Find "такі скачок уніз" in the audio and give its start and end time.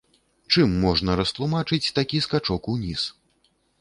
1.99-3.01